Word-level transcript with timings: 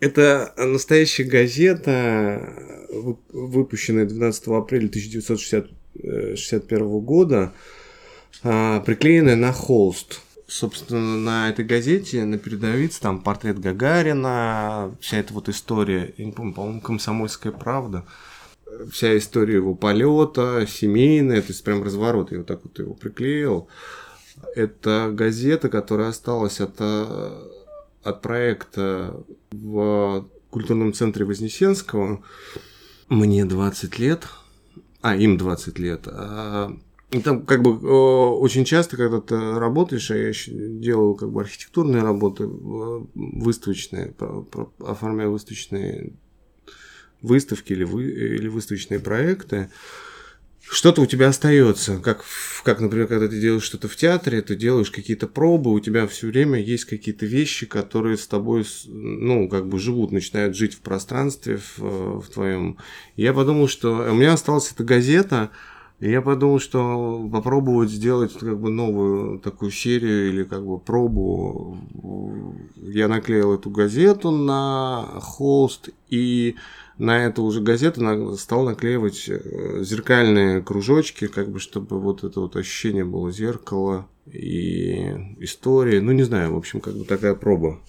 Это 0.00 0.52
настоящая 0.56 1.24
газета, 1.24 2.54
выпущенная 3.30 4.06
12 4.06 4.46
апреля 4.48 4.88
1961 4.88 7.00
года, 7.00 7.52
а, 8.44 8.78
приклеенная 8.80 9.36
на 9.36 9.52
холст. 9.52 10.20
Собственно, 10.46 11.18
на 11.18 11.50
этой 11.50 11.64
газете, 11.64 12.24
на 12.24 12.38
передовице, 12.38 13.00
там 13.00 13.20
портрет 13.20 13.58
Гагарина, 13.58 14.96
вся 15.00 15.16
эта 15.18 15.34
вот 15.34 15.48
история, 15.48 16.14
я 16.16 16.24
не 16.24 16.30
помню, 16.32 16.54
по-моему, 16.54 16.80
«Комсомольская 16.80 17.50
правда», 17.52 18.04
вся 18.90 19.18
история 19.18 19.56
его 19.56 19.74
полета, 19.74 20.64
семейная, 20.66 21.42
то 21.42 21.48
есть 21.48 21.62
прям 21.64 21.82
разворот, 21.82 22.32
я 22.32 22.38
вот 22.38 22.46
так 22.46 22.62
вот 22.62 22.78
его 22.78 22.94
приклеил. 22.94 23.68
Это 24.54 25.10
газета, 25.12 25.68
которая 25.68 26.10
осталась 26.10 26.60
от, 26.60 26.80
от 26.80 28.22
проекта 28.22 29.20
в 29.50 30.28
культурном 30.50 30.92
центре 30.92 31.24
Вознесенского. 31.24 32.22
Мне 33.08 33.44
20 33.44 33.98
лет, 33.98 34.28
а 35.00 35.16
им 35.16 35.36
20 35.38 35.78
лет. 35.78 36.06
А 36.06 36.76
там 37.24 37.46
как 37.46 37.62
бы 37.62 37.78
очень 38.38 38.64
часто, 38.64 38.96
когда 38.96 39.20
ты 39.20 39.36
работаешь, 39.58 40.10
а 40.10 40.16
я 40.16 40.32
делал 40.46 41.14
как 41.14 41.30
бы 41.30 41.40
архитектурные 41.40 42.02
работы, 42.02 42.46
выставочные, 42.46 44.14
оформляю 44.78 45.32
выставочные 45.32 46.12
выставки 47.22 47.72
или, 47.72 47.84
вы, 47.84 48.04
или 48.04 48.48
выставочные 48.48 49.00
проекты, 49.00 49.70
что-то 50.70 51.02
у 51.02 51.06
тебя 51.06 51.28
остается, 51.28 51.98
как, 51.98 52.24
как, 52.62 52.80
например, 52.80 53.06
когда 53.06 53.28
ты 53.28 53.40
делаешь 53.40 53.62
что-то 53.62 53.88
в 53.88 53.96
театре, 53.96 54.42
ты 54.42 54.54
делаешь 54.54 54.90
какие-то 54.90 55.26
пробы, 55.26 55.72
у 55.72 55.80
тебя 55.80 56.06
все 56.06 56.26
время 56.26 56.60
есть 56.60 56.84
какие-то 56.84 57.26
вещи, 57.26 57.66
которые 57.66 58.16
с 58.16 58.26
тобой, 58.26 58.66
ну, 58.86 59.48
как 59.48 59.66
бы 59.66 59.78
живут, 59.78 60.12
начинают 60.12 60.56
жить 60.56 60.74
в 60.74 60.80
пространстве, 60.80 61.58
в, 61.76 62.20
в 62.20 62.28
твоем. 62.28 62.76
Я 63.16 63.32
подумал, 63.32 63.68
что 63.68 64.10
у 64.10 64.14
меня 64.14 64.34
осталась 64.34 64.70
эта 64.70 64.84
газета, 64.84 65.50
и 66.00 66.10
я 66.10 66.22
подумал, 66.22 66.60
что 66.60 67.28
попробовать 67.32 67.90
сделать 67.90 68.32
как 68.38 68.60
бы 68.60 68.70
новую 68.70 69.40
такую 69.40 69.72
серию 69.72 70.28
или 70.28 70.44
как 70.44 70.64
бы 70.64 70.78
пробу. 70.78 71.76
Я 72.76 73.08
наклеил 73.08 73.54
эту 73.54 73.70
газету 73.70 74.30
на 74.30 75.06
холст 75.20 75.88
и 76.08 76.54
на 76.98 77.24
эту 77.24 77.42
уже 77.42 77.60
газету 77.60 78.36
стал 78.36 78.64
наклеивать 78.64 79.28
э, 79.28 79.82
зеркальные 79.82 80.62
кружочки, 80.62 81.26
как 81.26 81.48
бы 81.48 81.58
чтобы 81.58 82.00
вот 82.00 82.24
это 82.24 82.40
вот 82.40 82.56
ощущение 82.56 83.04
было 83.04 83.32
зеркала 83.32 84.06
и 84.26 85.14
истории. 85.40 85.98
Ну, 85.98 86.12
не 86.12 86.22
знаю, 86.22 86.54
в 86.54 86.56
общем, 86.56 86.80
как 86.80 86.94
бы 86.94 87.04
такая 87.04 87.34
проба. 87.34 87.80